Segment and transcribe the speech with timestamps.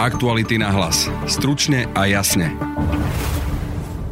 [0.00, 1.12] Aktuality na hlas.
[1.28, 2.56] Stručne a jasne.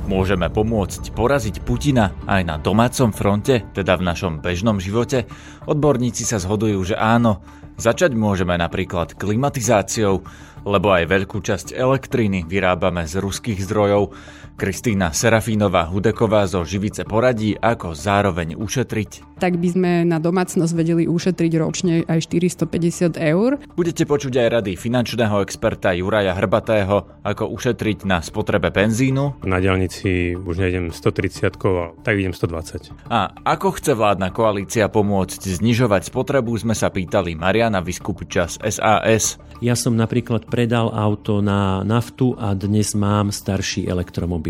[0.04, 5.24] Môžeme pomôcť poraziť Putina aj na domácom fronte, teda v našom bežnom živote?
[5.64, 7.40] Odborníci sa zhodujú, že áno.
[7.80, 10.28] Začať môžeme napríklad klimatizáciou,
[10.68, 14.12] lebo aj veľkú časť elektriny vyrábame z ruských zdrojov.
[14.58, 19.38] Kristýna Serafínová Hudeková zo Živice poradí, ako zároveň ušetriť.
[19.38, 23.62] Tak by sme na domácnosť vedeli ušetriť ročne aj 450 eur.
[23.78, 29.46] Budete počuť aj rady finančného experta Juraja Hrbatého, ako ušetriť na spotrebe benzínu.
[29.46, 31.54] Na diálnici už nejdem 130,
[32.02, 33.14] tak idem 120.
[33.14, 39.38] A ako chce vládna koalícia pomôcť znižovať spotrebu, sme sa pýtali Mariana Vyskupiča z SAS.
[39.62, 44.47] Ja som napríklad predal auto na naftu a dnes mám starší elektromobil.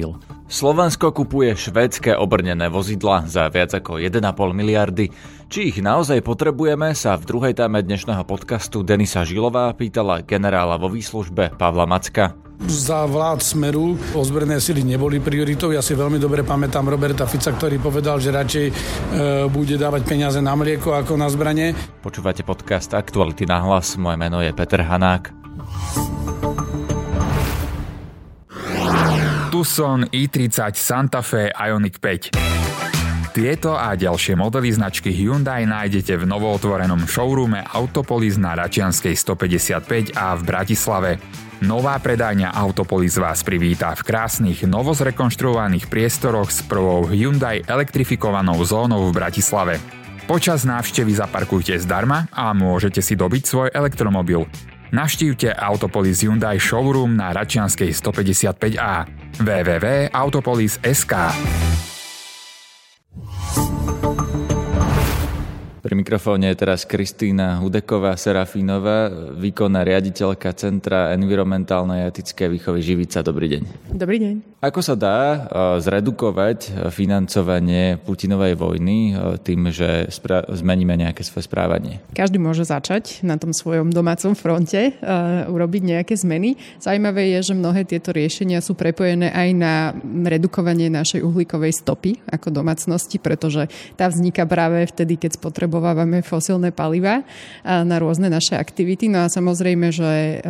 [0.48, 5.12] Slovensko kupuje švédske obrnené vozidla za viac ako 1,5 miliardy.
[5.48, 10.88] Či ich naozaj potrebujeme, sa v druhej téme dnešného podcastu Denisa Žilová pýtala generála vo
[10.88, 12.36] výslužbe Pavla Macka.
[12.64, 15.70] Za vlád Smeru ozbrojené sily neboli prioritou.
[15.70, 18.72] Ja si veľmi dobre pamätám Roberta Fica, ktorý povedal, že radšej e,
[19.46, 21.76] bude dávať peniaze na mlieko ako na zbranie.
[22.02, 23.94] Počúvate podcast Aktuality na hlas.
[23.94, 25.30] Moje meno je Peter Hanák.
[29.58, 33.34] Tucson, i30, Santa Fe, Ioniq 5.
[33.34, 40.38] Tieto a ďalšie modely značky Hyundai nájdete v novootvorenom showroome Autopolis na Račianskej 155 a
[40.38, 41.10] v Bratislave.
[41.66, 49.18] Nová predajňa Autopolis vás privítá v krásnych, novozrekonštruovaných priestoroch s prvou Hyundai elektrifikovanou zónou v
[49.18, 49.82] Bratislave.
[50.30, 54.46] Počas návštevy zaparkujte zdarma a môžete si dobiť svoj elektromobil.
[54.94, 61.14] Navštívte Autopolis Hyundai Showroom na Račianskej 155A www.autopolis.sk
[65.88, 73.24] Pri mikrofóne je teraz Kristýna Hudeková Serafínová, výkonná riaditeľka Centra environmentálnej a etické výchovy Živica.
[73.24, 73.62] Dobrý deň.
[73.96, 74.34] Dobrý deň.
[74.60, 75.38] Ako sa dá e,
[75.80, 82.04] zredukovať e, financovanie Putinovej vojny e, tým, že spra- zmeníme nejaké svoje správanie?
[82.12, 86.60] Každý môže začať na tom svojom domácom fronte uh, urobiť nejaké zmeny.
[86.84, 89.96] Zajímavé je, že mnohé tieto riešenia sú prepojené aj na
[90.26, 96.74] redukovanie našej uhlíkovej stopy ako domácnosti, pretože tá vzniká práve vtedy, keď spotrebujeme spotrebovávame fosílne
[96.74, 97.22] paliva
[97.62, 99.06] na rôzne naše aktivity.
[99.06, 100.42] No a samozrejme, že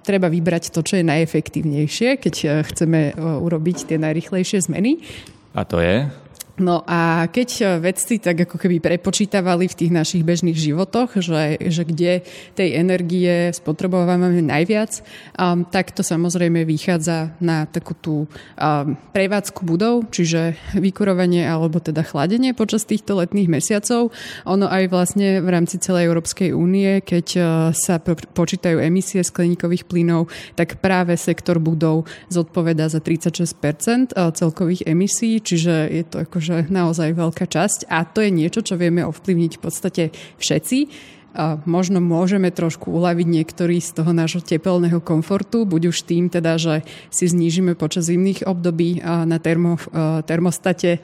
[0.00, 5.04] treba vybrať to, čo je najefektívnejšie, keď chceme urobiť tie najrychlejšie zmeny.
[5.52, 6.08] A to je?
[6.54, 11.58] No a keď e, vedci tak ako keby prepočítavali v tých našich bežných životoch, že,
[11.58, 12.22] že kde
[12.54, 15.02] tej energie spotrebovávame najviac,
[15.34, 22.06] um, tak to samozrejme vychádza na takú tú um, prevádzku budov, čiže vykurovanie alebo teda
[22.06, 24.14] chladenie počas týchto letných mesiacov.
[24.46, 27.98] Ono aj vlastne v rámci celej Európskej únie, keď uh, sa
[28.30, 35.90] počítajú emisie skleníkových plynov, tak práve sektor budov zodpoveda za 36% uh, celkových emisí, čiže
[35.90, 39.62] je to ako akože naozaj veľká časť a to je niečo, čo vieme ovplyvniť v
[39.64, 40.02] podstate
[40.36, 40.78] všetci.
[41.34, 46.60] A možno môžeme trošku uľaviť niektorý z toho nášho tepelného komfortu, buď už tým teda,
[46.62, 49.74] že si znížime počas zimných období na termo,
[50.30, 51.02] termostate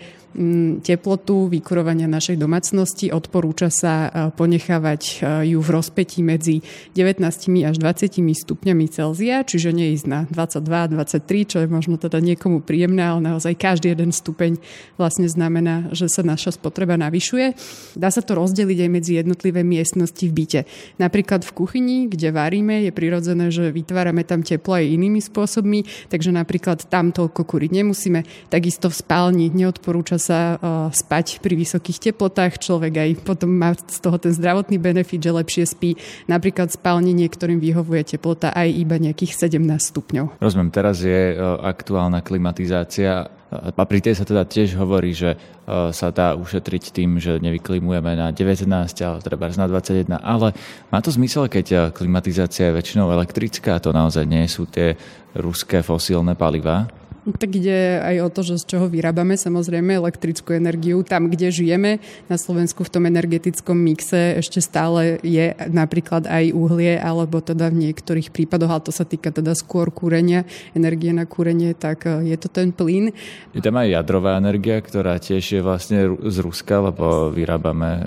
[0.87, 3.11] teplotu vykurovania našej domácnosti.
[3.11, 5.15] Odporúča sa e, ponechávať e,
[5.51, 6.63] ju v rozpetí medzi
[6.95, 7.19] 19
[7.67, 13.11] až 20 stupňami Celzia, čiže neísť na 22, 23, čo je možno teda niekomu príjemné,
[13.11, 14.63] ale naozaj každý jeden stupeň
[14.95, 17.59] vlastne znamená, že sa naša spotreba navyšuje.
[17.99, 20.61] Dá sa to rozdeliť aj medzi jednotlivé miestnosti v byte.
[21.03, 26.31] Napríklad v kuchyni, kde varíme, je prirodzené, že vytvárame tam teplo aj inými spôsobmi, takže
[26.31, 28.23] napríklad tam toľko kúriť nemusíme.
[28.47, 30.61] Takisto v spálni neodporúča sa
[30.93, 32.61] spať pri vysokých teplotách.
[32.61, 35.97] Človek aj potom má z toho ten zdravotný benefit, že lepšie spí.
[36.29, 40.37] Napríklad spálne niektorým vyhovuje teplota aj iba nejakých 17 stupňov.
[40.37, 45.35] Rozumiem, teraz je aktuálna klimatizácia a pri tej sa teda tiež hovorí, že
[45.91, 48.63] sa dá ušetriť tým, že nevyklimujeme na 19,
[49.03, 50.23] ale treba na 21.
[50.23, 50.55] Ale
[50.95, 54.95] má to zmysel, keď klimatizácia je väčšinou elektrická to naozaj nie sú tie
[55.35, 56.87] ruské fosílne paliva?
[57.37, 61.03] Tak ide aj o to, že z čoho vyrábame samozrejme elektrickú energiu.
[61.05, 66.97] Tam, kde žijeme, na Slovensku v tom energetickom mixe ešte stále je napríklad aj uhlie,
[66.97, 71.77] alebo teda v niektorých prípadoch, ale to sa týka teda skôr kúrenia, energie na kúrenie,
[71.77, 73.13] tak e, je to ten plyn.
[73.53, 78.03] Je tam aj jadrová energia, ktorá tiež je vlastne z Ruska, lebo vyrábame e,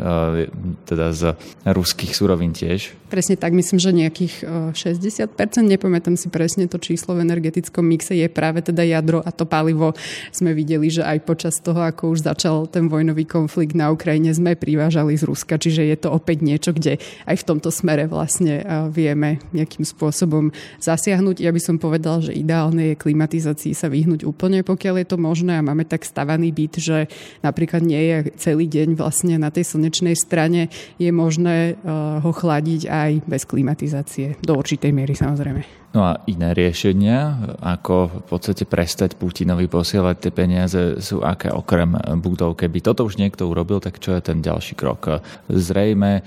[0.89, 1.37] teda z
[1.67, 2.95] ruských surovín tiež.
[3.13, 4.33] Presne tak, myslím, že nejakých
[4.73, 9.19] 60%, e, nepamätám si presne to číslo v energetickom mixe, je práve teda jadro jadro
[9.21, 9.93] a to palivo
[10.33, 14.57] sme videli, že aj počas toho, ako už začal ten vojnový konflikt na Ukrajine, sme
[14.57, 16.97] privážali z Ruska, čiže je to opäť niečo, kde
[17.29, 20.49] aj v tomto smere vlastne vieme nejakým spôsobom
[20.81, 21.45] zasiahnuť.
[21.45, 25.61] Ja by som povedal, že ideálne je klimatizácii sa vyhnúť úplne, pokiaľ je to možné
[25.61, 26.97] a máme tak stavaný byt, že
[27.45, 31.77] napríklad nie je celý deň vlastne na tej slnečnej strane, je možné
[32.23, 34.39] ho chladiť aj bez klimatizácie.
[34.41, 35.82] Do určitej miery samozrejme.
[35.93, 41.93] No a iné riešenia, ako v podstate prestať Putinovi posielať tie peniaze, sú aké okrem
[42.17, 42.57] budov.
[42.57, 45.21] Keby toto už niekto urobil, tak čo je ten ďalší krok?
[45.53, 46.25] Zrejme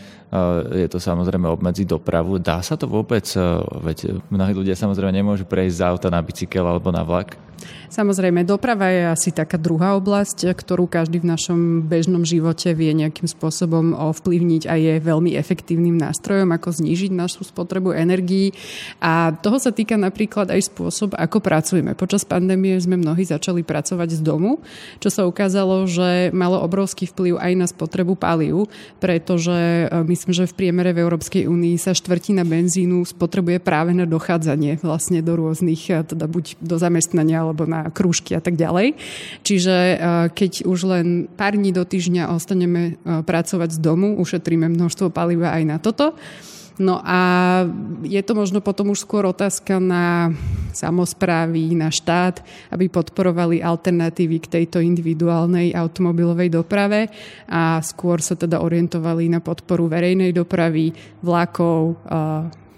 [0.75, 2.39] je to samozrejme obmedziť dopravu.
[2.43, 3.25] Dá sa to vôbec?
[3.83, 7.39] Veď mnohí ľudia samozrejme nemôžu prejsť z auta na bicykel alebo na vlak.
[7.87, 13.25] Samozrejme, doprava je asi taká druhá oblasť, ktorú každý v našom bežnom živote vie nejakým
[13.25, 18.53] spôsobom ovplyvniť a je veľmi efektívnym nástrojom, ako znížiť našu spotrebu energií.
[19.01, 21.97] A toho sa týka napríklad aj spôsob, ako pracujeme.
[21.97, 24.61] Počas pandémie sme mnohí začali pracovať z domu,
[25.01, 28.69] čo sa ukázalo, že malo obrovský vplyv aj na spotrebu palív,
[29.01, 34.05] pretože e, myslím, že v priemere v Európskej únii sa štvrtina benzínu spotrebuje práve na
[34.05, 38.99] dochádzanie vlastne do rôznych, e, teda buď do zamestnania alebo na krúžky a tak ďalej.
[39.47, 39.97] Čiže e,
[40.35, 41.07] keď už len
[41.39, 46.19] pár dní do týždňa ostaneme e, pracovať z domu, ušetríme množstvo paliva aj na toto.
[46.77, 47.21] No a
[48.05, 50.29] je to možno potom už skôr otázka na
[50.77, 57.09] samozprávy, na štát, aby podporovali alternatívy k tejto individuálnej automobilovej doprave
[57.49, 60.93] a skôr sa teda orientovali na podporu verejnej dopravy,
[61.25, 61.97] vlakov,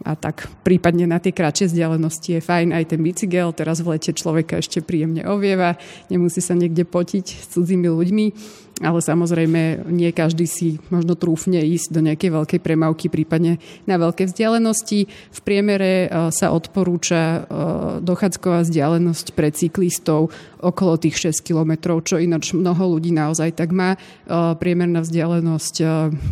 [0.06, 3.50] a tak prípadne na tie kratšie vzdialenosti je fajn aj ten bicykel.
[3.54, 5.78] Teraz v lete človeka ešte príjemne ovieva,
[6.12, 8.26] nemusí sa niekde potiť s cudzími ľuďmi
[8.82, 13.58] ale samozrejme nie každý si možno trúfne ísť do nejakej veľkej premávky, prípadne
[13.90, 15.10] na veľké vzdialenosti.
[15.10, 17.40] V priemere e, sa odporúča e,
[18.02, 20.30] dochádzková vzdialenosť pre cyklistov
[20.62, 23.94] okolo tých 6 kilometrov, čo ináč mnoho ľudí naozaj tak má.
[23.94, 23.98] E,
[24.58, 25.75] priemerná vzdialenosť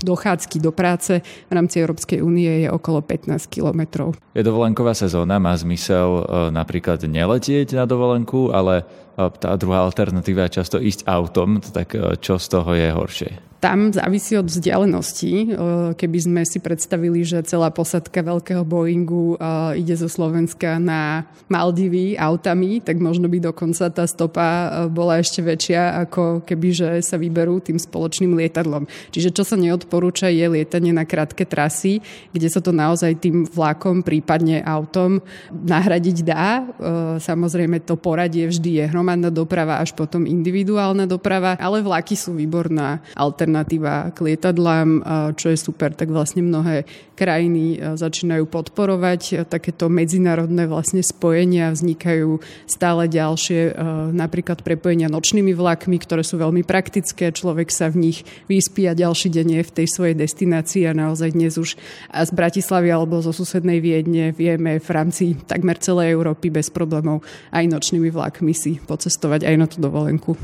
[0.02, 4.14] dochádzky do práce v rámci Európskej únie je okolo 15 kilometrov.
[4.34, 8.84] Je dovolenková sezóna, má zmysel napríklad neletieť na dovolenku, ale
[9.16, 13.30] tá druhá alternatíva je často ísť autom, tak e, čo z toho je horšie?
[13.56, 15.32] Tam závisí od vzdialenosti.
[15.32, 15.46] E,
[15.96, 22.20] keby sme si predstavili, že celá posadka veľkého Boeingu e, ide zo Slovenska na Maldivy
[22.20, 27.16] autami, tak možno by dokonca tá stopa e, bola ešte väčšia, ako keby že sa
[27.16, 28.84] vyberú tým spoločným lietadlom.
[29.08, 32.04] Čiže čo sa neodporúča je lietanie na krátke trasy,
[32.36, 36.66] kde sa to naozaj tým vlakom, prípadne autom nahradiť dá.
[37.22, 43.00] Samozrejme to poradie vždy je hromadná doprava až potom individuálna doprava, ale vlaky sú výborná
[43.16, 45.06] alternatíva alternatíva k lietadlám,
[45.38, 46.82] čo je super, tak vlastne mnohé
[47.14, 53.78] krajiny začínajú podporovať takéto medzinárodné vlastne spojenia, vznikajú stále ďalšie
[54.10, 59.30] napríklad prepojenia nočnými vlakmi, ktoré sú veľmi praktické, človek sa v nich vyspí a ďalší
[59.30, 61.78] deň je v tej svojej destinácii a naozaj dnes už
[62.10, 67.22] z Bratislavy alebo zo susednej Viedne vieme v rámci takmer celej Európy bez problémov
[67.54, 70.34] aj nočnými vlakmi si pocestovať aj na tú dovolenku.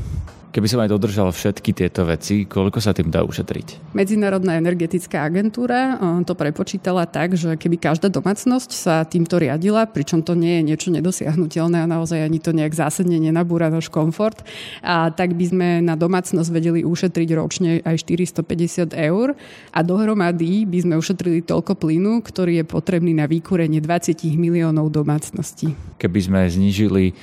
[0.53, 3.97] Keby som aj dodržal všetky tieto veci, koľko sa tým dá ušetriť?
[3.97, 5.97] Medzinárodná energetická agentúra
[6.29, 10.93] to prepočítala tak, že keby každá domácnosť sa týmto riadila, pričom to nie je niečo
[10.93, 14.45] nedosiahnutelné a naozaj ani to nejak zásadne nenabúra náš komfort,
[14.85, 19.33] a tak by sme na domácnosť vedeli ušetriť ročne aj 450 eur
[19.73, 25.73] a dohromady by sme ušetrili toľko plynu, ktorý je potrebný na výkúrenie 20 miliónov domácností.
[25.97, 27.17] Keby sme znížili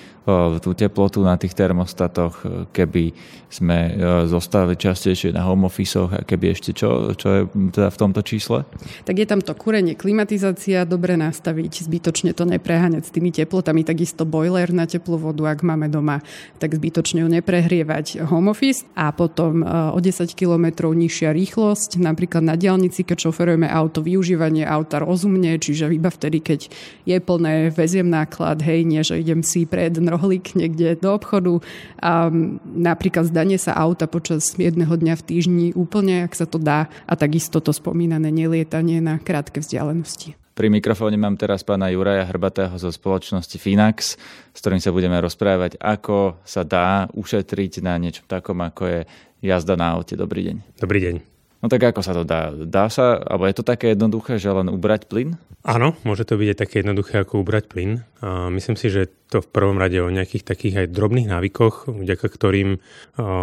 [0.61, 3.13] tú teplotu na tých termostatoch, keby
[3.51, 3.93] sme e,
[4.31, 7.43] zostali častejšie na home office a keby ešte čo, čo je
[7.75, 8.63] teda v tomto čísle?
[9.03, 14.23] Tak je tam to kúrenie, klimatizácia, dobre nastaviť, zbytočne to nepreháňať s tými teplotami, takisto
[14.23, 16.23] boiler na teplú vodu, ak máme doma,
[16.63, 22.47] tak zbytočne ju neprehrievať home office a potom e, o 10 km nižšia rýchlosť, napríklad
[22.47, 26.61] na diálnici, keď šoferujeme auto, využívanie auta rozumne, čiže iba vtedy, keď
[27.03, 31.63] je plné, veziem náklad, hej, nie, že idem si pre jeden rohlík niekde do obchodu
[32.03, 32.29] a
[32.67, 37.15] napríklad zdanie sa auta počas jedného dňa v týždni úplne, ak sa to dá a
[37.15, 40.35] takisto to spomínané nelietanie na krátke vzdialenosti.
[40.61, 44.21] Pri mikrofóne mám teraz pána Juraja Hrbatého zo spoločnosti Finax,
[44.53, 49.01] s ktorým sa budeme rozprávať, ako sa dá ušetriť na niečom takom, ako je
[49.41, 50.21] jazda na aute.
[50.21, 50.57] Dobrý deň.
[50.77, 51.40] Dobrý deň.
[51.61, 52.49] No tak ako sa to dá?
[52.53, 55.37] Dá sa, alebo je to také jednoduché, že len ubrať plyn?
[55.61, 58.01] Áno, môže to byť aj také jednoduché ako ubrať plyn.
[58.25, 62.27] A myslím si, že to v prvom rade o nejakých takých aj drobných návykoch, vďaka
[62.27, 62.83] ktorým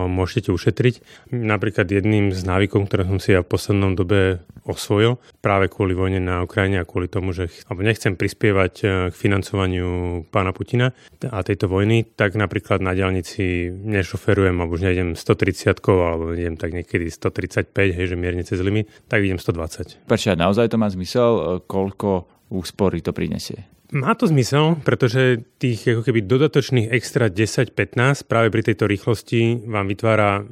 [0.10, 1.30] môžete ušetriť.
[1.32, 6.20] Napríklad jedným z návykov, ktoré som si ja v poslednom dobe osvojil, práve kvôli vojne
[6.20, 9.88] na Ukrajine a kvôli tomu, že alebo nechcem prispievať e, k financovaniu
[10.28, 10.92] pána Putina
[11.24, 16.76] a tejto vojny, tak napríklad na diálnici nešoferujem, alebo už nejdem 130 alebo idem tak
[16.76, 20.08] niekedy 135, hej, že mierne cez limit, tak idem 120.
[20.08, 23.68] Prečo, naozaj to má zmysel, koľko koľko úspory to prinesie.
[23.88, 29.88] Má to zmysel, pretože tých ako keby dodatočných extra 10-15 práve pri tejto rýchlosti vám
[29.88, 30.44] vytvára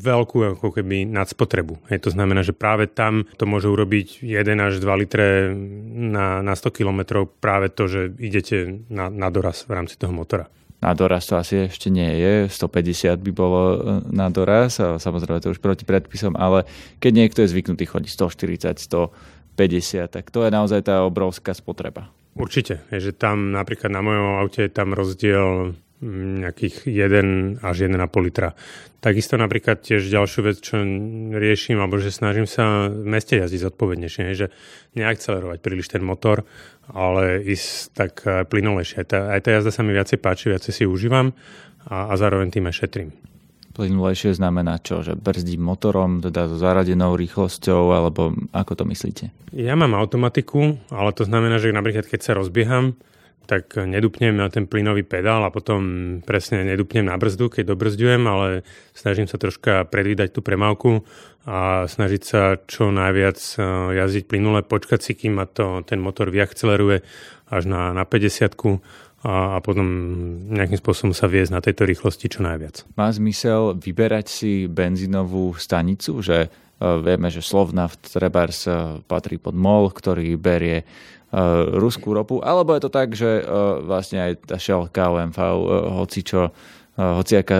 [0.00, 1.92] veľkú ako keby nadspotrebu.
[1.92, 5.52] Hej, to znamená, že práve tam to môže urobiť 1 až 2 litre
[5.92, 10.48] na, na 100 km práve to, že idete na, na doraz v rámci toho motora.
[10.84, 13.76] Na doraz to asi ešte nie je, 150 by bolo e,
[14.12, 16.68] na doraz, a samozrejme to už proti predpisom, ale
[17.00, 22.12] keď niekto je zvyknutý chodiť 140, 100, 50, tak to je naozaj tá obrovská spotreba.
[22.34, 25.78] Určite, je, že tam napríklad na mojom aute je tam rozdiel
[26.44, 28.52] nejakých 1 až 1,5 litra.
[29.00, 30.80] Takisto napríklad tiež ďalšiu vec, čo
[31.32, 34.52] riešim, alebo že snažím sa v meste jazdiť zodpovednejšie, že
[34.96, 36.44] neakcelerovať príliš ten motor,
[36.92, 39.04] ale ísť tak eh, plynulejšie.
[39.04, 41.32] Aj tá, aj tá jazda sa mi viacej páči, viacej si užívam
[41.88, 43.10] a, a zároveň tým aj šetrím.
[43.74, 45.02] Plynulejšie znamená čo?
[45.02, 49.24] Že brzdím motorom, teda so zaradenou rýchlosťou, alebo ako to myslíte?
[49.50, 52.94] Ja mám automatiku, ale to znamená, že napríklad keď sa rozbieham,
[53.44, 58.64] tak nedupnem na ten plynový pedál a potom presne nedupnem na brzdu, keď dobrzdujem, ale
[58.96, 61.04] snažím sa troška predvídať tú premávku
[61.44, 63.64] a snažiť sa čo najviac eh,
[64.00, 67.04] jazdiť plynule, počkať si, kým ma to, ten motor vyakceleruje
[67.52, 68.48] až na, na 50
[69.24, 69.86] a, a potom
[70.52, 72.84] nejakým spôsobom sa viesť na tejto rýchlosti čo najviac.
[72.96, 79.94] Má zmysel vyberať si benzínovú stanicu, že vieme, že Slovnaft Trebars uh, patrí pod MOL,
[79.94, 83.46] ktorý berie uh, ruskú ropu, alebo je to tak, že
[83.84, 85.54] vlastne aj tá Shell KOMV, uh,
[86.02, 86.50] hoci čo,
[86.94, 87.58] hociaká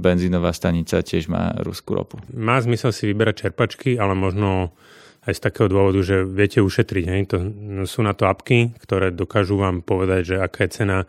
[0.00, 2.16] benzínová stanica tiež má ruskú ropu.
[2.32, 4.72] Má zmysel si vyberať čerpačky, ale možno
[5.28, 7.04] aj z takého dôvodu, že viete ušetriť.
[7.04, 7.20] Hej?
[7.30, 11.04] To, no, sú na to apky, ktoré dokážu vám povedať, že aká je cena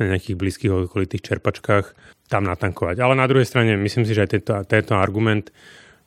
[0.00, 1.86] na nejakých blízkych okolitých čerpačkách
[2.26, 3.04] tam natankovať.
[3.04, 5.52] Ale na druhej strane myslím si, že aj tento, tento argument,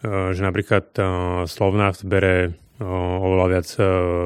[0.05, 1.01] že napríklad e,
[1.49, 2.49] Slovnaft bere e,
[3.19, 3.69] oveľa viac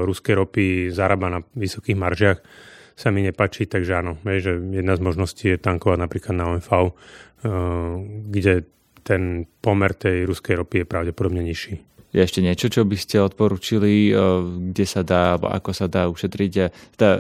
[0.05, 2.39] ruskej ropy, zarába na vysokých maržiach,
[2.99, 6.91] sa mi nepačí, takže áno, že jedna z možností je tankovať napríklad na OMV,
[8.27, 8.67] kde
[9.07, 11.79] ten pomer tej ruskej ropy je pravdepodobne nižší.
[12.11, 14.19] Je ešte niečo, čo by ste odporučili, eh,
[14.75, 16.51] kde sa dá, alebo ako sa dá ušetriť?
[16.59, 16.67] Ja
[16.99, 17.13] teda,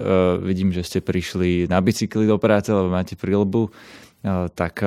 [0.43, 3.71] vidím, že ste prišli na bicykli do práce, lebo máte prílbu,
[4.51, 4.83] tak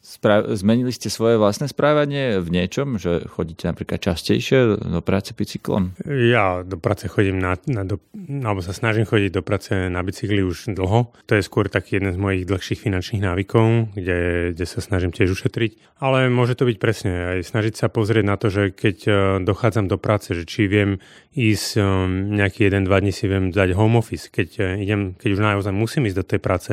[0.00, 5.92] Spra- zmenili ste svoje vlastné správanie v niečom, že chodíte napríklad častejšie do práce bicyklom?
[6.08, 10.40] Ja do práce chodím na, na do, alebo sa snažím chodiť do práce na bicykli
[10.40, 11.12] už dlho.
[11.28, 14.18] To je skôr taký jeden z mojich dlhších finančných návykov, kde,
[14.56, 16.00] kde sa snažím tiež ušetriť.
[16.00, 19.12] Ale môže to byť presne aj snažiť sa pozrieť na to, že keď e,
[19.44, 20.96] dochádzam do práce, že či viem
[21.30, 24.26] ísť um, nejaký jeden, dva dní si viem dať home office.
[24.26, 26.70] Keď, uh, idem, keď už naozaj musím ísť do tej práce,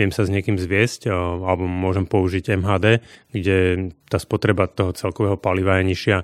[0.00, 3.00] viem sa s niekým zviesť alebo môžem použiť MHD,
[3.32, 6.18] kde tá spotreba toho celkového paliva je nižšia.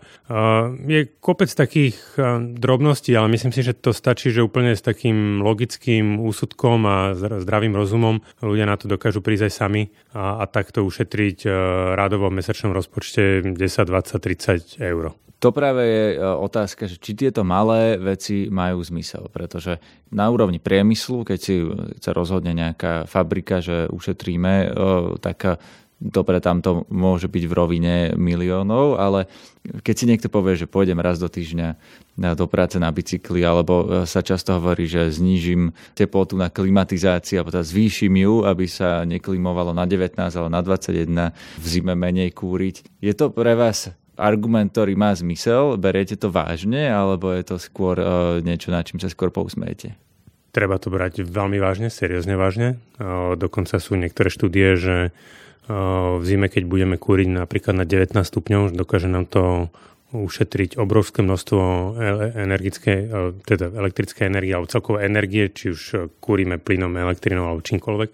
[0.85, 1.97] Je kopec takých
[2.61, 7.73] drobností, ale myslím si, že to stačí, že úplne s takým logickým úsudkom a zdravým
[7.73, 9.83] rozumom ľudia na to dokážu prísť aj sami
[10.13, 11.49] a, a takto ušetriť
[11.97, 15.17] rádovo v mesačnom rozpočte 10, 20, 30 eur.
[15.45, 19.77] To práve je e, otázka, že či tieto malé veci majú zmysel, pretože
[20.09, 21.61] na úrovni priemyslu, keď si
[22.01, 24.67] sa rozhodne nejaká fabrika, že ušetríme, e,
[25.21, 25.61] tak
[26.01, 29.31] dobre, tam to môže byť v rovine miliónov, ale
[29.65, 31.77] keď si niekto povie, že pôjdem raz do týždňa
[32.37, 37.51] do práce na bicykli, alebo e, sa často hovorí, že znížim teplotu na klimatizácii, alebo
[37.51, 42.87] teda zvýšim ju, aby sa neklimovalo na 19 alebo na 21, v zime menej kúriť.
[43.01, 47.99] Je to pre vás argument, ktorý má zmysel, beriete to vážne, alebo je to skôr
[47.99, 48.07] uh,
[48.41, 49.99] niečo, na čím sa skôr pousmejete?
[50.55, 52.79] Treba to brať veľmi vážne, seriózne vážne.
[52.95, 54.97] Uh, dokonca sú niektoré štúdie, že
[55.65, 59.73] v zime, keď budeme kúriť napríklad na 19 stupňov, dokáže nám to
[60.15, 61.97] ušetriť obrovské množstvo
[62.39, 63.11] energické,
[63.43, 65.83] teda elektrické energie alebo celkové energie, či už
[66.23, 68.11] kúrime plynom, elektrinou alebo čímkoľvek.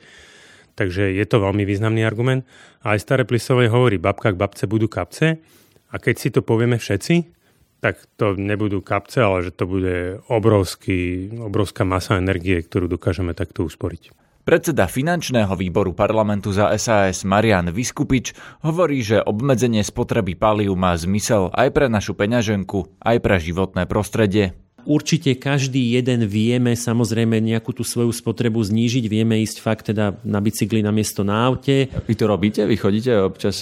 [0.81, 2.49] Takže je to veľmi významný argument.
[2.81, 5.45] A aj staré plisové hovorí, babka k babce budú kapce.
[5.93, 7.37] A keď si to povieme všetci,
[7.85, 13.69] tak to nebudú kapce, ale že to bude obrovský, obrovská masa energie, ktorú dokážeme takto
[13.69, 14.30] usporiť.
[14.51, 18.35] Predseda finančného výboru parlamentu za SAS Marian Vyskupič
[18.67, 24.59] hovorí, že obmedzenie spotreby palív má zmysel aj pre našu peňaženku, aj pre životné prostredie.
[24.87, 30.39] Určite každý jeden vieme samozrejme nejakú tú svoju spotrebu znížiť, vieme ísť fakt teda na
[30.39, 31.91] bicykli na miesto na aute.
[32.07, 32.63] Vy to robíte?
[32.65, 33.61] Vy chodíte občas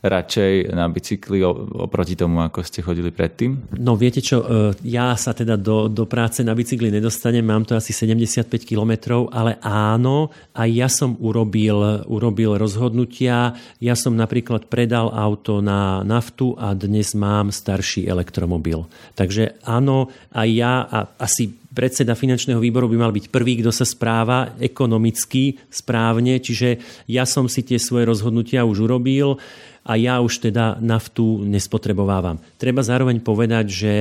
[0.00, 3.80] radšej na bicykli oproti tomu, ako ste chodili predtým?
[3.80, 7.76] No viete čo, e, ja sa teda do, do práce na bicykli nedostanem, mám to
[7.76, 13.56] asi 75 kilometrov, ale áno, aj ja som urobil, urobil rozhodnutia.
[13.80, 18.84] Ja som napríklad predal auto na naftu a dnes mám starší elektromobil.
[19.16, 23.86] Takže áno, aj ja a asi predseda finančného výboru by mal byť prvý, kto sa
[23.86, 29.38] správa ekonomicky správne, čiže ja som si tie svoje rozhodnutia už urobil
[29.80, 32.36] a ja už teda naftu nespotrebovávam.
[32.60, 33.92] Treba zároveň povedať, že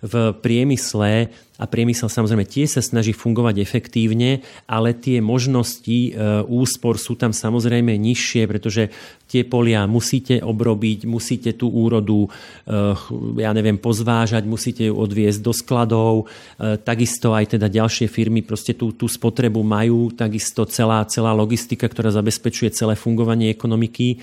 [0.00, 6.10] v priemysle a priemysel samozrejme tie sa snaží fungovať efektívne, ale tie možnosti e,
[6.44, 8.92] úspor sú tam samozrejme nižšie, pretože
[9.24, 12.78] tie polia musíte obrobiť, musíte tú úrodu, e,
[13.40, 16.14] ja neviem, pozvážať, musíte ju odviezť do skladov,
[16.60, 21.88] e, takisto aj teda ďalšie firmy proste tú, tú spotrebu majú, takisto celá, celá logistika,
[21.88, 24.20] ktorá zabezpečuje celé fungovanie ekonomiky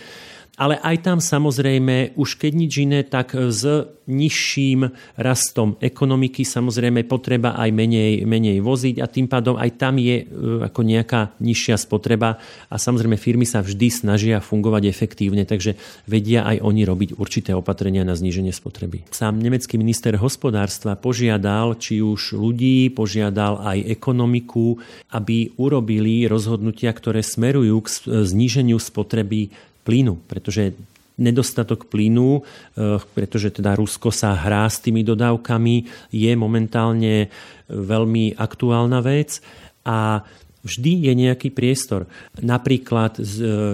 [0.53, 3.65] ale aj tam samozrejme, už keď nič iné, tak s
[4.05, 4.85] nižším
[5.17, 10.25] rastom ekonomiky samozrejme potreba aj menej, menej voziť a tým pádom aj tam je e,
[10.61, 12.37] ako nejaká nižšia spotreba
[12.69, 18.03] a samozrejme firmy sa vždy snažia fungovať efektívne, takže vedia aj oni robiť určité opatrenia
[18.05, 19.07] na zníženie spotreby.
[19.09, 24.77] Sám nemecký minister hospodárstva požiadal či už ľudí, požiadal aj ekonomiku,
[25.15, 27.87] aby urobili rozhodnutia, ktoré smerujú k
[28.27, 30.73] zníženiu spotreby plynu, pretože
[31.17, 37.29] nedostatok plynu, eh, pretože teda Rusko sa hrá s tými dodávkami, je momentálne
[37.69, 39.43] veľmi aktuálna vec.
[39.83, 40.23] A
[40.63, 42.07] vždy je nejaký priestor.
[42.39, 43.19] Napríklad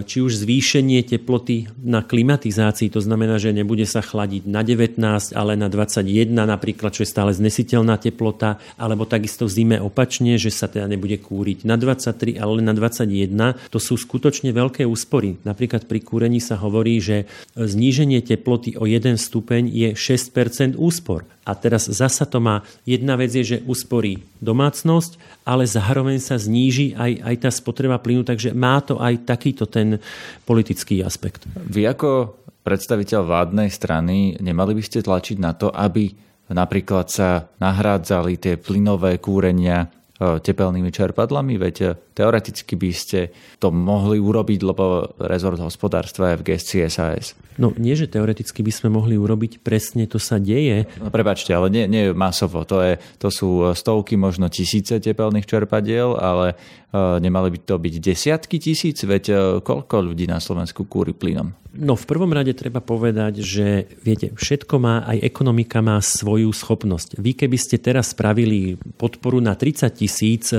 [0.03, 4.98] či už zvýšenie teploty na klimatizácii, to znamená, že nebude sa chladiť na 19,
[5.38, 10.50] ale na 21 napríklad, čo je stále znesiteľná teplota, alebo takisto v zime opačne, že
[10.50, 13.69] sa teda nebude kúriť na 23, ale na 21.
[13.69, 15.38] To sú skutočne veľké úspory.
[15.46, 21.29] Napríklad pri kúrení sa hovorí, že zníženie teploty o 1 stupeň je 6% úspor.
[21.50, 25.17] A teraz zasa to má, jedna vec je, že usporí domácnosť,
[25.50, 30.00] ale zároveň sa zníži aj, aj tá spotreba plynu, takže má to aj takýto ten
[30.48, 31.46] politický aspekt.
[31.56, 36.12] Vy ako predstaviteľ vládnej strany nemali by ste tlačiť na to, aby
[36.50, 44.20] napríklad sa nahrádzali tie plynové kúrenia tepelnými čerpadlami, veď e, teoreticky by ste to mohli
[44.20, 47.39] urobiť, lebo rezort hospodárstva je v gestii SAS.
[47.56, 50.91] No nie, že teoreticky by sme mohli urobiť, presne to sa deje.
[51.00, 52.67] No prepačte, ale nie, nie masovo.
[52.67, 57.96] To, je, to sú stovky, možno tisíce tepelných čerpadiel, ale uh, nemali by to byť
[58.00, 61.52] desiatky tisíc, veď koľko ľudí na Slovensku kúri plynom?
[61.70, 67.22] No v prvom rade treba povedať, že viete, všetko má, aj ekonomika má svoju schopnosť.
[67.22, 70.56] Vy keby ste teraz spravili podporu na 30 tisíc e,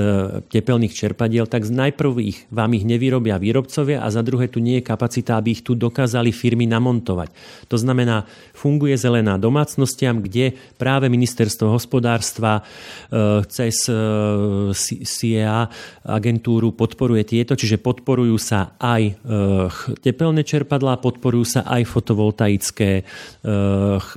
[0.47, 4.87] tepelných čerpadiel, tak najprv ich, vám ich nevyrobia výrobcovia a za druhé tu nie je
[4.87, 7.29] kapacita, aby ich tu dokázali firmy namontovať.
[7.67, 8.23] To znamená,
[8.55, 13.87] funguje zelená domácnostiam, kde práve ministerstvo hospodárstva e, cez
[15.05, 15.69] CIA e,
[16.07, 19.21] agentúru podporuje tieto, čiže podporujú sa aj
[20.01, 23.05] tepelné čerpadlá, podporujú sa aj fotovoltaické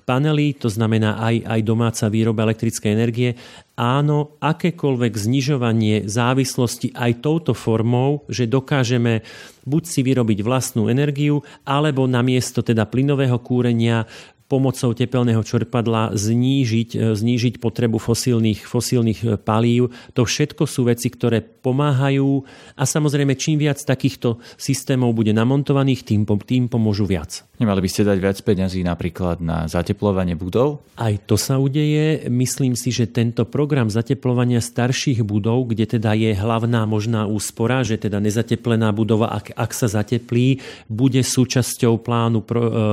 [0.05, 3.31] panely, to znamená aj, aj domáca výroba elektrickej energie
[3.75, 9.27] áno, akékoľvek znižovanie závislosti aj touto formou, že dokážeme
[9.67, 14.07] buď si vyrobiť vlastnú energiu, alebo namiesto teda plynového kúrenia
[14.55, 19.91] pomocou tepelného čerpadla znížiť, e, znížiť potrebu fosílnych, fosílnych e, palív.
[20.15, 22.47] To všetko sú veci, ktoré pomáhajú
[22.79, 27.43] a samozrejme čím viac takýchto systémov bude namontovaných, tým, tým pomôžu viac.
[27.59, 30.87] Nemali by ste dať viac peňazí napríklad na zateplovanie budov?
[30.95, 32.31] Aj to sa udeje.
[32.31, 37.99] Myslím si, že tento program zateplovania starších budov, kde teda je hlavná možná úspora, že
[37.99, 42.47] teda nezateplená budova, ak, ak sa zateplí, bude súčasťou plánu, e,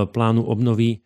[0.09, 1.01] plánu obnovy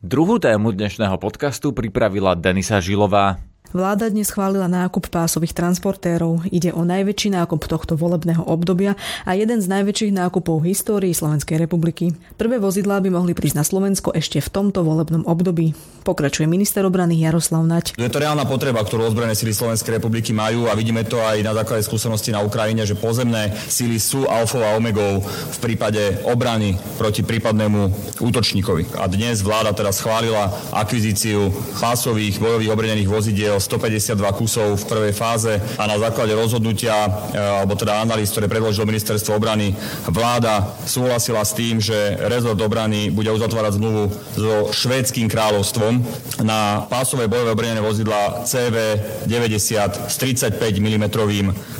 [0.00, 3.49] Druhú tému dnešného podcastu pripravila Denisa Žilová.
[3.70, 6.42] Vláda dnes schválila nákup pásových transportérov.
[6.50, 11.54] Ide o najväčší nákup tohto volebného obdobia a jeden z najväčších nákupov v histórii Slovenskej
[11.54, 12.10] republiky.
[12.34, 15.78] Prvé vozidlá by mohli prísť na Slovensko ešte v tomto volebnom období.
[16.02, 17.94] Pokračuje minister obrany Jaroslav Nať.
[17.94, 21.54] Je to reálna potreba, ktorú ozbrojené síly Slovenskej republiky majú a vidíme to aj na
[21.54, 27.22] základe skúsenosti na Ukrajine, že pozemné síly sú alfou a omegou v prípade obrany proti
[27.22, 27.86] prípadnému
[28.18, 28.98] útočníkovi.
[28.98, 35.52] A dnes vláda teda schválila akvizíciu chlásových bojových obrnených vozidiel 152 kusov v prvej fáze
[35.76, 36.92] a na základe rozhodnutia,
[37.36, 39.76] alebo teda analýz, ktoré predložilo ministerstvo obrany,
[40.08, 44.02] vláda súhlasila s tým, že rezort obrany bude uzatvárať zmluvu
[44.34, 46.00] so švédským kráľovstvom
[46.42, 51.04] na pásové bojové obrnené vozidla CV-90 s 35 mm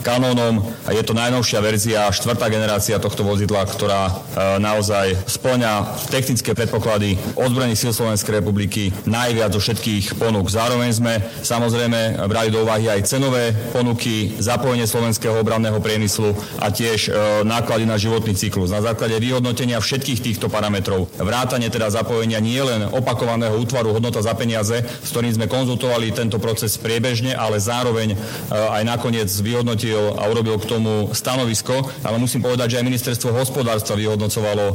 [0.05, 0.61] kanónom.
[0.93, 4.13] Je to najnovšia verzia, štvrtá generácia tohto vozidla, ktorá e,
[4.61, 10.53] naozaj splňa technické predpoklady ozbrojených síl Slovenskej republiky najviac zo všetkých ponúk.
[10.53, 11.70] Zároveň sme samozrejme
[12.27, 18.01] brali do úvahy aj cenové ponuky, zapojenie slovenského obranného priemyslu a tiež e, náklady na
[18.01, 18.73] životný cyklus.
[18.73, 24.81] Na základe vyhodnotenia všetkých týchto parametrov, vrátane teda zapojenia nielen opakovaného útvaru hodnota za peniaze,
[24.81, 28.17] s ktorým sme konzultovali tento proces priebežne, ale zároveň e,
[28.51, 34.01] aj nakoniec vyhodnotil a urobil k tomu stanovisko, ale musím povedať, že aj ministerstvo hospodárstva
[34.01, 34.75] vyhodnocovalo e,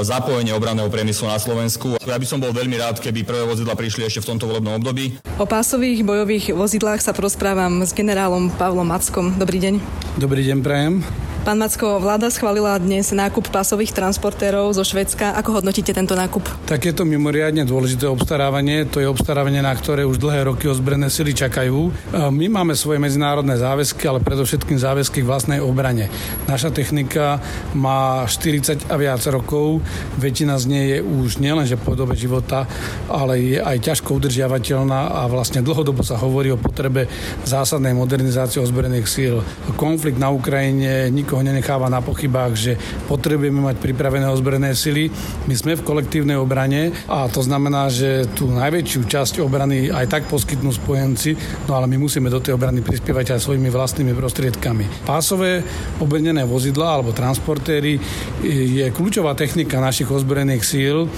[0.00, 2.00] zapojenie obranného priemyslu na Slovensku.
[2.02, 5.20] Ja by som bol veľmi rád, keby prvé vozidla prišli ešte v tomto volebnom období.
[5.36, 9.36] O pásových bojových vozidlách sa porozprávam s generálom Pavlom Mackom.
[9.36, 9.74] Dobrý deň.
[10.16, 10.94] Dobrý deň, prajem.
[11.42, 15.34] Pán Macko, vláda schválila dnes nákup pásových transportérov zo Švedska.
[15.42, 16.46] Ako hodnotíte tento nákup?
[16.70, 18.86] Tak je to mimoriadne dôležité obstarávanie.
[18.86, 21.90] To je obstarávanie, na ktoré už dlhé roky ozbrojené sily čakajú.
[22.30, 26.06] My máme svoje medzinárodné záväzky, ale predovšetkým záväzky k vlastnej obrane.
[26.46, 27.42] Naša technika
[27.74, 29.82] má 40 a viac rokov.
[30.22, 32.70] Väčšina z nej je už nielenže v podobe života,
[33.10, 37.10] ale je aj ťažko udržiavateľná a vlastne dlhodobo sa hovorí o potrebe
[37.42, 39.42] zásadnej modernizácie ozbrojených síl.
[39.74, 42.76] Konflikt na Ukrajine nikoho nenecháva na pochybách, že
[43.08, 45.08] potrebujeme mať pripravené ozbrojené sily.
[45.48, 50.22] My sme v kolektívnej obrane a to znamená, že tú najväčšiu časť obrany aj tak
[50.28, 51.32] poskytnú spojenci,
[51.64, 55.08] no ale my musíme do tej obrany prispievať aj svojimi vlastnými prostriedkami.
[55.08, 55.64] Pásové
[56.04, 57.96] obrnené vozidla alebo transportéry
[58.44, 61.08] je kľúčová technika našich ozbrojených síl.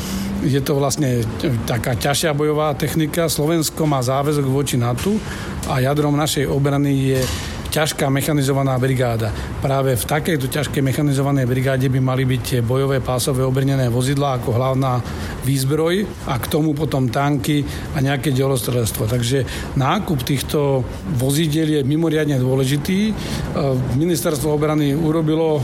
[0.47, 1.27] Je to vlastne
[1.67, 3.27] taká ťažšia bojová technika.
[3.27, 5.19] Slovensko má záväzok voči NATO
[5.67, 7.21] a jadrom našej obrany je
[7.75, 9.35] ťažká mechanizovaná brigáda.
[9.59, 14.55] Práve v takejto ťažkej mechanizovanej brigáde by mali byť tie bojové pásové obrnené vozidlá ako
[14.55, 15.03] hlavná
[15.43, 19.11] výzbroj a k tomu potom tanky a nejaké delostrelstvo.
[19.11, 19.39] Takže
[19.75, 20.87] nákup týchto
[21.19, 23.11] vozidiel je mimoriadne dôležitý.
[23.11, 23.13] E,
[23.99, 25.59] ministerstvo obrany urobilo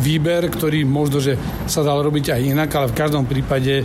[0.00, 1.36] výber, ktorý možno, že
[1.68, 3.84] sa dal robiť aj inak, ale v každom prípade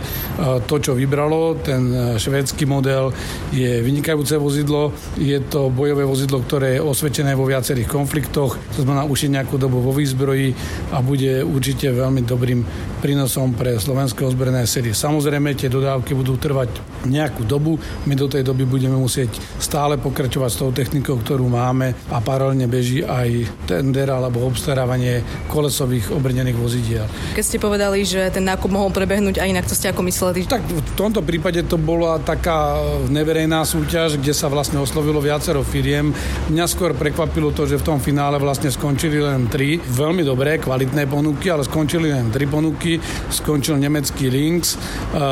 [0.64, 3.12] to, čo vybralo, ten švédsky model
[3.52, 4.96] je vynikajúce vozidlo.
[5.20, 9.34] Je to bojové vozidlo, ktoré je osvedčené vo viac viacerých konfliktoch, to znamená už je
[9.34, 10.54] nejakú dobu vo výzbroji
[10.94, 12.62] a bude určite veľmi dobrým
[13.02, 14.94] prínosom pre slovenské ozbrojené sily.
[14.94, 16.70] Samozrejme, tie dodávky budú trvať
[17.06, 21.94] nejakú dobu, my do tej doby budeme musieť stále pokračovať s tou technikou, ktorú máme
[22.14, 27.06] a paralelne beží aj tender alebo obstarávanie kolesových obrnených vozidiel.
[27.38, 30.46] Keď ste povedali, že ten nákup mohol prebehnúť aj inak, to ste ako mysleli?
[30.46, 36.10] Tak v tomto prípade to bola taká neverejná súťaž, kde sa vlastne oslovilo viacero firiem.
[36.50, 40.58] Mňa skôr prekvapilo prekvapilo to, že v tom finále vlastne skončili len tri veľmi dobré,
[40.58, 42.98] kvalitné ponuky, ale skončili len tri ponuky.
[43.30, 44.76] Skončil nemecký Lynx, e,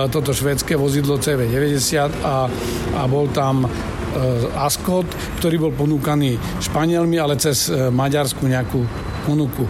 [0.06, 2.46] toto švédske vozidlo CV90 a,
[2.94, 3.68] a bol tam e,
[4.54, 5.02] Ascot,
[5.42, 8.86] ktorý bol ponúkaný Španielmi, ale cez e, Maďarsku nejakú
[9.26, 9.66] ponuku.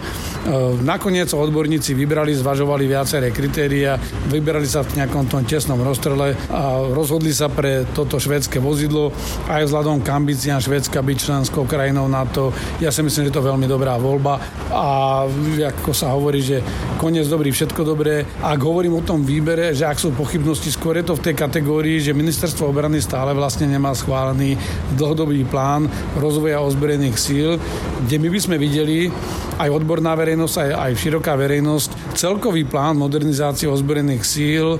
[0.47, 3.99] Ehm, nakoniec odborníci vybrali, zvažovali viaceré kritéria,
[4.31, 9.11] vybrali sa v nejakom tom tesnom rozstrele a rozhodli sa pre toto švedské vozidlo
[9.51, 12.55] aj vzhľadom k ambíciám Švedska byť členskou krajinou NATO.
[12.79, 14.39] Ja si myslím, že to je veľmi dobrá voľba
[14.71, 15.27] a
[15.67, 16.63] ako sa hovorí, že
[16.95, 18.23] koniec dobrý, všetko dobré.
[18.39, 21.99] Ak hovorím o tom výbere, že ak sú pochybnosti, skôr je to v tej kategórii,
[21.99, 24.55] že ministerstvo obrany stále vlastne nemá schválený
[24.95, 27.59] dlhodobý plán rozvoja ozbrojených síl,
[28.07, 29.11] kde my by sme videli
[29.57, 34.79] aj odborná verejnosť verejnosť, aj, aj široká verejnosť, celkový plán modernizácie ozbrojených síl, e,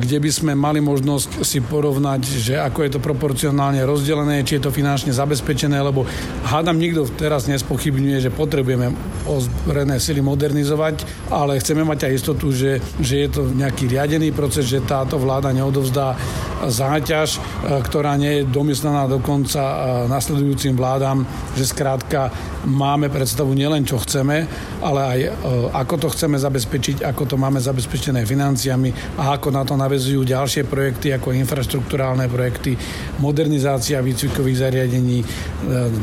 [0.00, 4.64] kde by sme mali možnosť si porovnať, že ako je to proporcionálne rozdelené, či je
[4.64, 6.08] to finančne zabezpečené, lebo
[6.48, 8.96] hádam nikto teraz nespochybňuje, že potrebujeme
[9.28, 14.64] ozbrojené sily modernizovať, ale chceme mať aj istotu, že, že je to nejaký riadený proces,
[14.64, 16.16] že táto vláda neodovzdá
[16.64, 17.40] záťaž, e,
[17.84, 19.76] ktorá nie je domyslená dokonca e,
[20.08, 22.32] nasledujúcim vládam, že skrátka
[22.64, 24.48] máme predstavu nielen čo chceme,
[24.80, 25.28] ale aj e,
[25.76, 30.64] ako to chceme zabezpečiť, ako to máme zabezpečené financiami a ako na to navezujú ďalšie
[30.64, 32.72] projekty ako infraštruktúrálne projekty,
[33.20, 35.20] modernizácia výcvikových zariadení,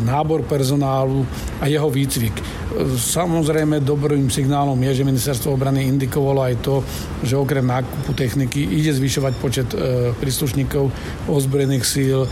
[0.05, 1.25] nábor personálu
[1.57, 2.35] a jeho výcvik.
[2.95, 6.75] Samozrejme, dobrým signálom je, že ministerstvo obrany indikovalo aj to,
[7.25, 10.87] že okrem nákupu techniky ide zvyšovať počet e, príslušníkov
[11.27, 12.23] ozbrojených síl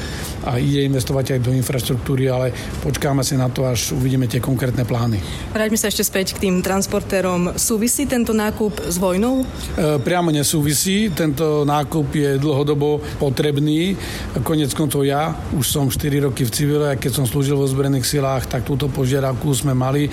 [0.48, 4.42] a ide investovať aj do infraštruktúry, ale počkáme si na to, až uvidíme vidíme tie
[4.42, 5.22] konkrétne plány.
[5.54, 7.54] Vráťme sa ešte späť k tým transportérom.
[7.54, 9.46] Súvisí tento nákup s vojnou?
[9.78, 11.14] E, priamo nesúvisí.
[11.14, 13.94] Tento nákup je dlhodobo potrebný.
[14.42, 18.10] Konec koncov ja už som 4 roky v civile a keď som slúžil vo zbrojených
[18.10, 20.10] silách, tak túto požiadavku sme mali.
[20.10, 20.12] E,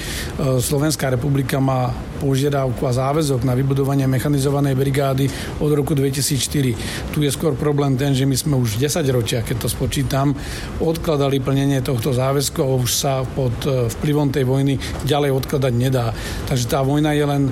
[0.61, 5.29] Slovenská republika má požiadavku a záväzok na vybudovanie mechanizovanej brigády
[5.61, 7.13] od roku 2004.
[7.13, 10.33] Tu je skôr problém ten, že my sme už 10 ročia, keď to spočítam,
[10.81, 16.16] odkladali plnenie tohto záväzku a už sa pod e, vplyvom tej vojny ďalej odkladať nedá.
[16.47, 17.43] Takže tá vojna je len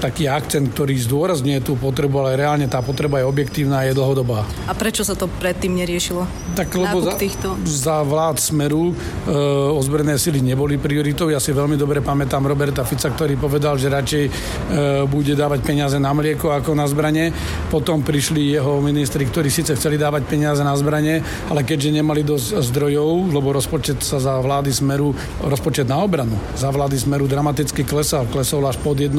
[0.00, 4.44] taký akcent, ktorý zdôrazňuje tú potrebu, ale reálne tá potreba je objektívna a je dlhodobá.
[4.68, 6.24] A prečo sa to predtým neriešilo?
[6.58, 7.56] Tak lebo za, týchto...
[7.64, 8.94] za vlád Smeru e,
[9.74, 11.30] ozbrojené sily neboli prioritou.
[11.32, 14.30] Ja si veľmi dobre pamätám Roberta Fica, ktorý povedal, že radšej e,
[15.08, 17.32] bude dávať peniaze na mlieko ako na zbranie.
[17.72, 22.60] Potom prišli jeho ministri, ktorí síce chceli dávať peniaze na zbranie, ale keďže nemali dosť
[22.60, 28.26] zdrojov, lebo rozpočet sa za vlády Smeru, rozpočet na obranu, za vlády Smeru dramaticky klesal,
[28.28, 29.14] klesol až pod 1%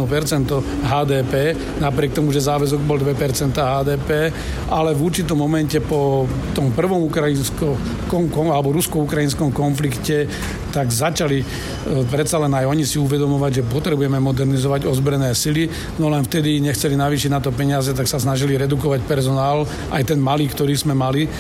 [0.86, 4.34] HDP, napriek tomu, že záväzok bol 2% HDP,
[4.70, 7.78] ale v určitom momente po tom prvom ukrajinsko,
[8.12, 10.28] kom, kom, alebo rusko-ukrajinskom konflikte,
[10.76, 11.46] tak začali e,
[12.12, 17.00] predsa len aj oni si uvedomovať, že potrebujeme modernizovať ozbrojené sily, no len vtedy nechceli
[17.00, 19.64] navýšiť na to peniaze, tak sa snažili redukovať personál,
[19.96, 21.32] aj ten malý, ktorý sme mali.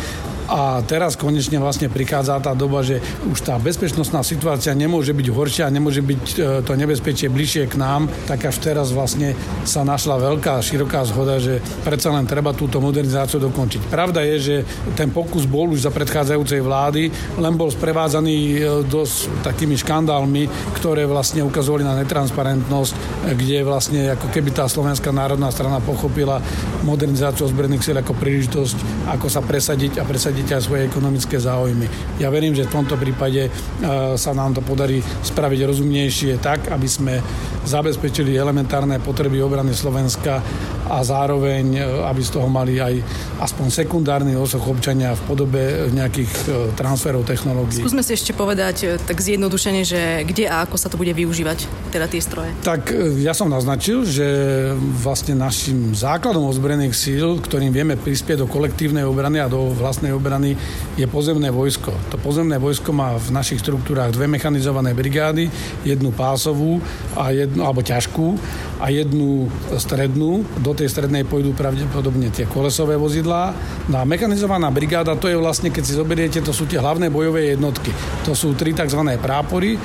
[0.46, 5.74] A teraz konečne vlastne prichádza tá doba, že už tá bezpečnostná situácia nemôže byť horšia,
[5.74, 9.34] nemôže byť e, to nebezpečie bližšie k nám, tak až teraz vlastne
[9.66, 13.90] sa našla veľká, široká zhoda, že predsa len treba túto modernizáciu dokončiť.
[13.90, 14.56] Pravda je, že
[14.94, 17.10] ten pokus bol už za predchádzajúcej vlády,
[17.42, 22.94] len bol sprevádzaný e, dosť takými škandálmi, ktoré vlastne ukazovali na netransparentnosť,
[23.34, 26.38] kde vlastne ako keby tá Slovenská národná strana pochopila
[26.86, 28.78] modernizáciu ozbrojených síl ako príležitosť,
[29.10, 31.88] ako sa presadiť a presadiť presadiť aj svoje ekonomické záujmy.
[32.20, 33.50] Ja verím, že v tomto prípade e,
[34.20, 37.24] sa nám to podarí spraviť rozumnejšie tak, aby sme
[37.64, 40.44] zabezpečili elementárne potreby obrany Slovenska
[40.92, 43.00] a zároveň, e, aby z toho mali aj
[43.48, 47.80] aspoň sekundárny osoch občania v podobe nejakých e, transferov technológií.
[47.80, 51.64] Skúsme si ešte povedať tak zjednodušene, že kde a ako sa to bude využívať,
[51.96, 52.52] teda tie stroje.
[52.60, 52.92] Tak
[53.24, 54.28] ja som naznačil, že
[55.00, 60.25] vlastne našim základom ozbrojených síl, ktorým vieme prispieť do kolektívnej obrany a do vlastnej obrany,
[60.26, 60.58] obrany
[60.98, 61.94] je pozemné vojsko.
[62.10, 65.54] To pozemné vojsko má v našich štruktúrách dve mechanizované brigády,
[65.86, 66.82] jednu pásovú
[67.14, 68.34] a jednu, alebo ťažkú
[68.80, 69.48] a jednu
[69.80, 70.44] strednú.
[70.60, 73.56] Do tej strednej pôjdu pravdepodobne tie kolesové vozidlá.
[73.88, 77.56] No a mechanizovaná brigáda, to je vlastne, keď si zoberiete, to sú tie hlavné bojové
[77.56, 77.96] jednotky.
[78.28, 79.00] To sú tri tzv.
[79.22, 79.76] prápory.
[79.76, 79.80] E,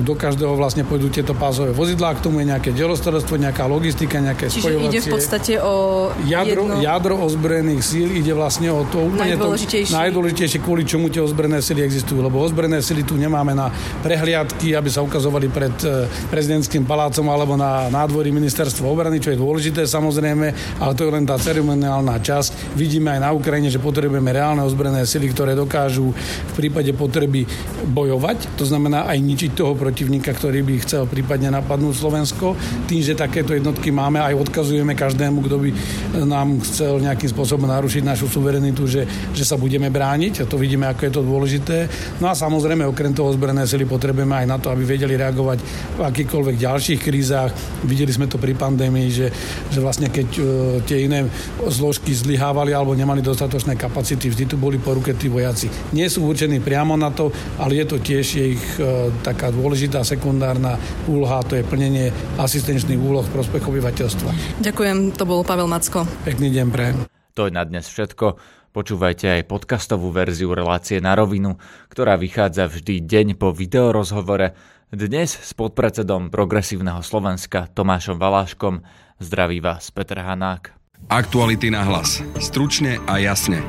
[0.00, 4.48] do každého vlastne pôjdu tieto pásové vozidlá, k tomu je nejaké delostarstvo, nejaká logistika, nejaké
[4.48, 4.88] Čiže spojovacie.
[4.88, 5.74] ide v podstate o
[6.24, 6.80] jadro, jedno...
[6.80, 9.92] jadro ozbrojených síl, ide vlastne o to úplne najdôležitejšie.
[9.92, 12.24] To, najdôležitejšie, kvôli čomu tie ozbrojené sily existujú.
[12.24, 13.68] Lebo ozbrojené sily tu nemáme na
[14.00, 19.40] prehliadky, aby sa ukazovali pred e, prezidentským palácom alebo na nádvorí ministerstva obrany, čo je
[19.40, 20.46] dôležité samozrejme,
[20.80, 22.76] ale to je len tá ceremoniálna časť.
[22.78, 27.44] Vidíme aj na Ukrajine, že potrebujeme reálne ozbrojené sily, ktoré dokážu v prípade potreby
[27.90, 32.54] bojovať, to znamená aj ničiť toho protivníka, ktorý by chcel prípadne napadnúť Slovensko.
[32.86, 35.70] Tým, že takéto jednotky máme, aj odkazujeme každému, kto by
[36.24, 40.88] nám chcel nejakým spôsobom narušiť našu suverenitu, že že sa budeme brániť a to vidíme,
[40.88, 41.76] ako je to dôležité.
[42.20, 45.58] No a samozrejme, okrem toho ozbrojené sily potrebujeme aj na to, aby vedeli reagovať
[45.96, 47.50] v akýchkoľvek ďalších krízach.
[47.84, 49.28] Videli sme to pri pandémii, že,
[49.70, 50.46] že vlastne keď uh,
[50.84, 51.26] tie iné
[51.66, 55.68] zložky zlyhávali alebo nemali dostatočné kapacity, vždy tu boli po ruke tí vojaci.
[55.92, 60.78] Nie sú určení priamo na to, ale je to tiež ich uh, taká dôležitá sekundárna
[61.06, 64.30] úloha, to je plnenie asistenčných úloh v prospech obyvateľstva.
[64.62, 66.08] Ďakujem, to bol Pavel Macko.
[66.24, 66.92] Pekný deň pre.
[67.36, 68.40] To je na dnes všetko.
[68.76, 71.56] Počúvajte aj podcastovú verziu relácie na rovinu,
[71.88, 74.52] ktorá vychádza vždy deň po videorozhovore.
[74.86, 78.86] Dnes s podpredsedom Progresívneho Slovenska Tomášom Valáškom
[79.18, 80.78] zdraví vás Petr Hanák.
[81.10, 82.22] Aktuality na hlas.
[82.38, 83.66] Stručne a jasne.